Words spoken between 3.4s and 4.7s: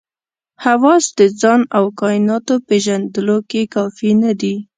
کې کافي نه دي.